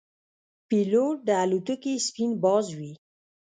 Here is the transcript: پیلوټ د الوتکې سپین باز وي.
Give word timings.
پیلوټ 0.67 1.15
د 1.27 1.29
الوتکې 1.43 1.93
سپین 2.07 2.31
باز 2.43 2.65
وي. 2.77 2.93